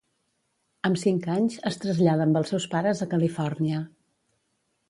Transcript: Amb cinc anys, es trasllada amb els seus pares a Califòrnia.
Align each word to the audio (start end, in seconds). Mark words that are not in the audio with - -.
Amb 0.89 0.99
cinc 1.01 1.27
anys, 1.33 1.59
es 1.71 1.77
trasllada 1.85 2.27
amb 2.31 2.39
els 2.41 2.51
seus 2.55 2.67
pares 2.75 3.05
a 3.07 3.09
Califòrnia. 3.15 3.87